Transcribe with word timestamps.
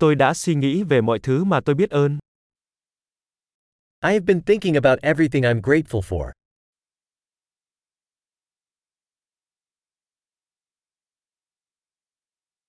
Tôi 0.00 0.14
đã 0.14 0.34
suy 0.34 0.54
nghĩ 0.54 0.82
về 0.82 1.00
mọi 1.00 1.18
thứ 1.22 1.44
mà 1.44 1.60
tôi 1.60 1.74
biết 1.74 1.90
ơn. 1.90 2.18
I 4.04 4.12
have 4.12 4.24
been 4.26 4.42
thinking 4.42 4.74
about 4.74 4.98
everything 5.02 5.42
I'm 5.42 5.60
grateful 5.60 6.00
for. 6.00 6.32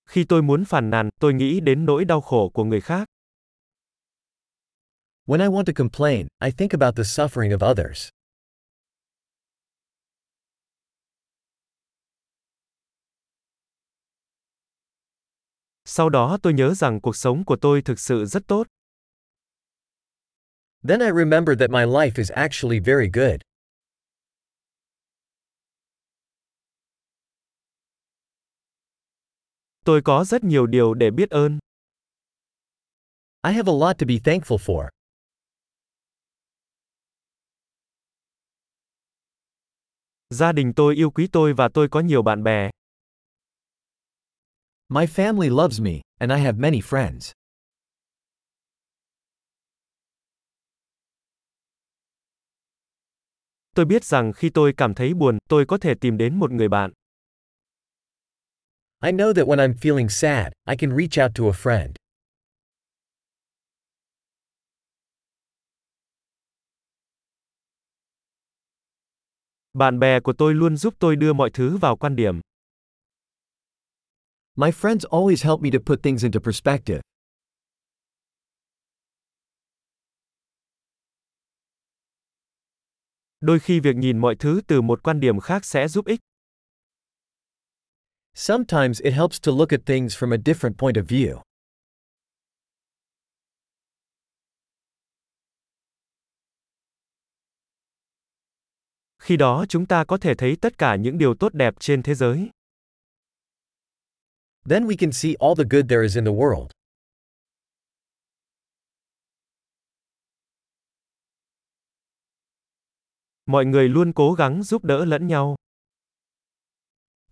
Khi 0.06 0.24
tôi 0.28 0.42
muốn 0.42 0.64
phàn 0.64 0.90
nàn, 0.90 1.08
tôi 1.20 1.34
nghĩ 1.34 1.60
đến 1.60 1.86
nỗi 1.86 2.04
đau 2.04 2.20
khổ 2.20 2.48
của 2.48 2.64
người 2.64 2.80
khác. 2.80 3.08
When 5.26 5.40
I 5.40 5.46
want 5.46 5.64
to 5.64 5.72
complain, 5.76 6.26
I 6.44 6.50
think 6.50 6.72
about 6.72 6.96
the 6.96 7.02
suffering 7.02 7.58
of 7.58 7.74
others. 7.74 8.08
Sau 15.90 16.08
đó 16.08 16.38
tôi 16.42 16.52
nhớ 16.52 16.74
rằng 16.74 17.00
cuộc 17.00 17.16
sống 17.16 17.44
của 17.44 17.56
tôi 17.60 17.82
thực 17.82 18.00
sự 18.00 18.24
rất 18.24 18.42
tốt. 18.46 18.66
Then 20.88 21.00
I 21.00 21.06
remember 21.16 21.58
that 21.58 21.70
my 21.70 21.84
life 21.84 22.10
is 22.16 22.30
actually 22.32 22.80
very 22.80 23.10
good. 23.12 23.40
Tôi 29.84 30.02
có 30.04 30.24
rất 30.24 30.44
nhiều 30.44 30.66
điều 30.66 30.94
để 30.94 31.10
biết 31.10 31.30
ơn. 31.30 31.58
I 33.42 33.52
have 33.52 33.72
a 33.72 33.76
lot 33.86 33.98
to 33.98 34.06
be 34.08 34.14
thankful 34.24 34.58
for. 34.58 34.88
Gia 40.30 40.52
đình 40.52 40.72
tôi 40.76 40.94
yêu 40.94 41.10
quý 41.10 41.28
tôi 41.32 41.52
và 41.52 41.68
tôi 41.74 41.88
có 41.90 42.00
nhiều 42.00 42.22
bạn 42.22 42.42
bè. 42.42 42.70
My 44.90 45.06
family 45.06 45.50
loves 45.50 45.80
me, 45.80 46.00
and 46.18 46.32
I 46.32 46.38
have 46.38 46.58
many 46.58 46.80
friends. 46.80 47.32
Tôi 53.74 53.84
biết 53.84 54.04
rằng 54.04 54.32
khi 54.32 54.50
tôi 54.50 54.72
cảm 54.76 54.94
thấy 54.94 55.14
buồn, 55.14 55.38
tôi 55.48 55.64
có 55.66 55.78
thể 55.78 55.94
tìm 56.00 56.16
đến 56.16 56.38
một 56.38 56.50
người 56.50 56.68
bạn. 56.68 56.92
I 59.02 59.12
know 59.12 59.32
that 59.32 59.46
when 59.46 59.58
I'm 59.58 59.74
feeling 59.74 60.08
sad, 60.08 60.52
I 60.66 60.76
can 60.76 60.96
reach 60.96 61.24
out 61.24 61.34
to 61.34 61.44
a 61.44 61.52
friend. 61.52 61.92
Bạn 69.72 69.98
bè 69.98 70.20
của 70.20 70.32
tôi 70.32 70.54
luôn 70.54 70.76
giúp 70.76 70.94
tôi 70.98 71.16
đưa 71.16 71.32
mọi 71.32 71.50
thứ 71.50 71.76
vào 71.76 71.96
quan 71.96 72.16
điểm. 72.16 72.40
My 74.60 74.72
friends 74.72 75.04
always 75.04 75.44
help 75.44 75.60
me 75.60 75.70
to 75.70 75.78
put 75.78 76.02
things 76.02 76.24
into 76.24 76.40
perspective. 76.40 77.00
Đôi 83.40 83.58
khi 83.58 83.80
việc 83.80 83.96
nhìn 83.96 84.18
mọi 84.18 84.36
thứ 84.38 84.60
từ 84.66 84.80
một 84.80 85.02
quan 85.02 85.20
điểm 85.20 85.40
khác 85.40 85.64
sẽ 85.64 85.88
giúp 85.88 86.06
ích. 86.06 86.20
Sometimes 88.34 89.02
it 89.02 89.14
helps 89.14 89.40
to 89.42 89.52
look 89.52 89.72
at 89.72 89.80
things 89.86 90.16
from 90.16 90.32
a 90.32 90.36
different 90.44 90.74
point 90.78 90.96
of 90.96 91.04
view. 91.06 91.42
Khi 99.18 99.36
đó 99.36 99.64
chúng 99.68 99.86
ta 99.86 100.04
có 100.04 100.18
thể 100.18 100.34
thấy 100.34 100.56
tất 100.60 100.78
cả 100.78 100.96
những 100.96 101.18
điều 101.18 101.34
tốt 101.34 101.54
đẹp 101.54 101.74
trên 101.80 102.02
thế 102.02 102.14
giới. 102.14 102.50
Then 104.64 104.86
we 104.86 104.96
can 104.96 105.12
see 105.12 105.34
all 105.40 105.54
the 105.54 105.64
good 105.64 105.88
there 105.88 106.02
is 106.02 106.16
in 106.16 106.24
the 106.24 106.32
world. 106.32 106.70
Mọi 113.46 113.64
người 113.64 113.88
luôn 113.88 114.12
cố 114.12 114.32
gắng 114.32 114.62
giúp 114.62 114.84
đỡ 114.84 115.04
lẫn 115.04 115.26
nhau. 115.26 115.56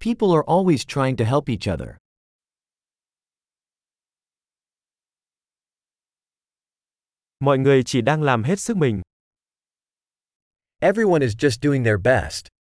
People 0.00 0.28
are 0.28 0.44
always 0.46 0.84
trying 0.86 1.16
to 1.16 1.24
help 1.24 1.44
each 1.48 1.74
other. 1.74 1.96
Mọi 7.40 7.58
người 7.58 7.82
chỉ 7.86 8.00
đang 8.00 8.22
làm 8.22 8.42
hết 8.42 8.60
sức 8.60 8.76
mình. 8.76 9.02
Everyone 10.80 11.26
is 11.26 11.34
just 11.34 11.62
doing 11.62 11.84
their 11.84 11.98
best. 12.04 12.55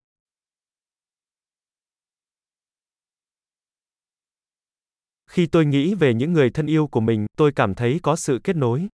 Khi 5.35 5.47
tôi 5.47 5.65
nghĩ 5.65 5.93
về 5.93 6.13
những 6.13 6.33
người 6.33 6.49
thân 6.49 6.65
yêu 6.65 6.87
của 6.87 6.99
mình, 6.99 7.25
tôi 7.37 7.51
cảm 7.55 7.75
thấy 7.75 7.99
có 8.03 8.15
sự 8.15 8.39
kết 8.43 8.55
nối. 8.55 8.87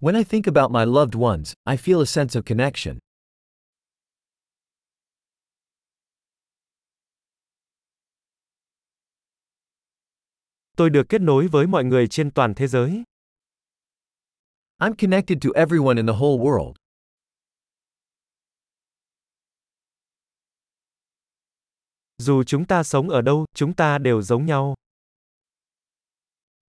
When 0.00 0.16
I 0.16 0.24
think 0.24 0.44
about 0.54 0.70
my 0.70 0.84
loved 0.86 1.14
ones, 1.22 1.52
I 1.70 1.76
feel 1.76 2.00
a 2.00 2.04
sense 2.04 2.40
of 2.40 2.42
connection. 2.42 2.98
Tôi 10.76 10.90
được 10.90 11.06
kết 11.08 11.20
nối 11.20 11.48
với 11.48 11.66
mọi 11.66 11.84
người 11.84 12.06
trên 12.08 12.30
toàn 12.30 12.54
thế 12.54 12.66
giới. 12.66 13.02
I'm 14.78 14.94
connected 14.94 15.38
to 15.42 15.50
everyone 15.54 15.96
in 15.96 16.06
the 16.06 16.12
whole 16.12 16.38
world. 16.38 16.83
Dù 22.24 22.42
chúng 22.42 22.66
ta 22.66 22.82
sống 22.82 23.08
ở 23.08 23.22
đâu, 23.22 23.44
chúng 23.54 23.74
ta 23.74 23.98
đều 23.98 24.22
giống 24.22 24.46
nhau. 24.46 24.74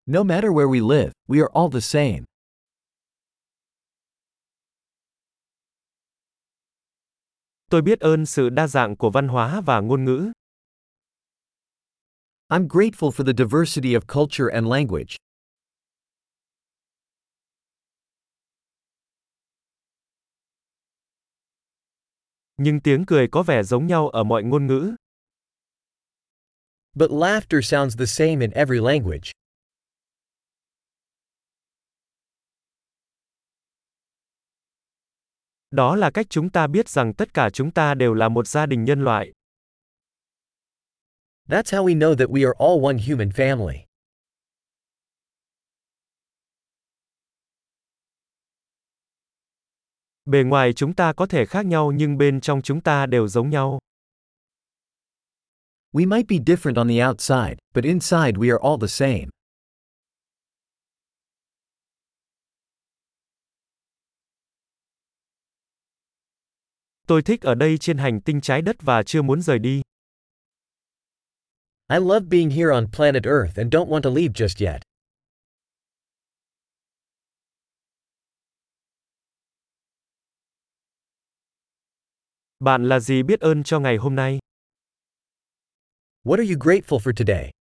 No 0.06 0.22
matter 0.22 0.50
where 0.50 0.70
we 0.70 0.88
live, 0.88 1.12
we 1.28 1.38
are 1.40 1.48
all 1.54 1.68
the 1.72 1.80
same. 1.80 2.24
Tôi 7.70 7.82
biết 7.82 8.00
ơn 8.00 8.26
sự 8.26 8.48
đa 8.48 8.66
dạng 8.66 8.96
của 8.96 9.10
văn 9.10 9.28
hóa 9.28 9.60
và 9.60 9.80
ngôn 9.80 10.04
ngữ. 10.04 10.32
I'm 12.48 12.68
grateful 12.68 13.10
for 13.10 13.24
the 13.26 13.32
diversity 13.38 13.94
of 13.94 14.00
culture 14.14 14.54
and 14.54 14.66
language. 14.66 15.16
Nhưng 22.56 22.80
tiếng 22.80 23.04
cười 23.06 23.28
có 23.28 23.42
vẻ 23.42 23.62
giống 23.62 23.86
nhau 23.86 24.08
ở 24.08 24.24
mọi 24.24 24.42
ngôn 24.42 24.66
ngữ. 24.66 24.96
But 26.98 27.12
laughter 27.12 27.60
sounds 27.62 27.96
the 27.96 28.06
same 28.06 28.40
in 28.40 28.50
every 28.50 28.80
language. 28.80 29.30
Đó 35.70 35.96
là 35.96 36.10
cách 36.10 36.26
chúng 36.30 36.50
ta 36.50 36.66
biết 36.66 36.88
rằng 36.88 37.14
tất 37.14 37.34
cả 37.34 37.50
chúng 37.50 37.70
ta 37.70 37.94
đều 37.94 38.14
là 38.14 38.28
một 38.28 38.46
gia 38.46 38.66
đình 38.66 38.84
nhân 38.84 39.04
loại. 39.04 39.32
That's 41.48 41.72
how 41.72 41.84
we 41.84 41.98
know 41.98 42.14
that 42.14 42.28
we 42.28 42.44
are 42.44 42.54
all 42.58 42.84
one 42.84 42.98
human 43.08 43.30
family. 43.30 43.84
Bề 50.24 50.42
ngoài 50.42 50.72
chúng 50.72 50.94
ta 50.94 51.12
có 51.12 51.26
thể 51.26 51.46
khác 51.46 51.66
nhau 51.66 51.92
nhưng 51.92 52.18
bên 52.18 52.40
trong 52.40 52.62
chúng 52.62 52.80
ta 52.80 53.06
đều 53.06 53.28
giống 53.28 53.50
nhau. 53.50 53.78
We 55.92 56.06
might 56.06 56.26
be 56.26 56.38
different 56.38 56.76
on 56.76 56.86
the 56.88 57.02
outside, 57.02 57.58
but 57.74 57.84
inside 57.84 58.36
we 58.36 58.50
are 58.50 58.58
all 58.58 58.78
the 58.80 58.88
same. 58.88 59.30
Tôi 67.06 67.22
thích 67.22 67.40
ở 67.42 67.54
đây 67.54 67.78
trên 67.78 67.98
hành 67.98 68.20
tinh 68.20 68.40
trái 68.40 68.62
đất 68.62 68.76
và 68.80 69.02
chưa 69.02 69.22
muốn 69.22 69.42
rời 69.42 69.58
đi. 69.58 69.82
I 71.90 71.98
love 71.98 72.26
being 72.28 72.50
here 72.50 72.70
on 72.70 72.86
planet 72.86 73.24
Earth 73.24 73.56
and 73.56 73.74
don't 73.74 73.88
want 73.88 74.02
to 74.02 74.10
leave 74.10 74.32
just 74.34 74.72
yet. 74.72 74.82
Bạn 82.60 82.88
là 82.88 83.00
gì 83.00 83.22
biết 83.22 83.40
ơn 83.40 83.62
cho 83.62 83.80
ngày 83.80 83.96
hôm 83.96 84.16
nay? 84.16 84.38
What 86.28 86.38
are 86.38 86.42
you 86.42 86.58
grateful 86.58 87.00
for 87.00 87.14
today? 87.14 87.52